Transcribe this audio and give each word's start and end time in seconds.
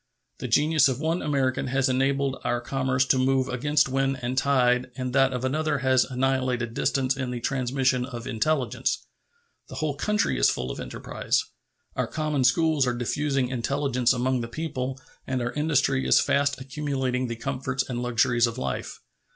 The 0.39 0.47
genius 0.47 0.87
of 0.87 0.99
one 0.99 1.21
American 1.21 1.67
has 1.67 1.87
enabled 1.87 2.39
our 2.43 2.59
commerce 2.59 3.05
to 3.05 3.19
move 3.19 3.47
against 3.47 3.87
wind 3.87 4.17
and 4.23 4.35
tide 4.35 4.89
and 4.95 5.13
that 5.13 5.31
of 5.31 5.45
another 5.45 5.77
has 5.85 6.05
annihilated 6.05 6.73
distance 6.73 7.15
in 7.15 7.29
the 7.29 7.39
transmission 7.39 8.07
of 8.07 8.25
intelligence. 8.25 9.05
The 9.69 9.75
whole 9.75 9.93
country 9.95 10.39
is 10.39 10.49
full 10.49 10.71
of 10.71 10.79
enterprise. 10.79 11.43
Our 11.95 12.07
common 12.07 12.43
schools 12.45 12.87
are 12.87 12.95
diffusing 12.95 13.49
intelligence 13.49 14.11
among 14.11 14.41
the 14.41 14.47
people 14.47 14.99
and 15.27 15.39
our 15.39 15.51
industry 15.51 16.07
is 16.07 16.19
fast 16.19 16.59
accumulating 16.59 17.27
the 17.27 17.35
comforts 17.35 17.87
and 17.87 18.01
luxuries 18.01 18.47
of 18.47 18.57
life. 18.57 19.01